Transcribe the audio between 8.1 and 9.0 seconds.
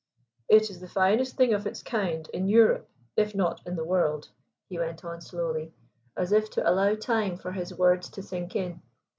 to sink in.